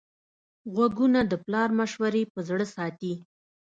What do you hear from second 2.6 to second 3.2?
ساتي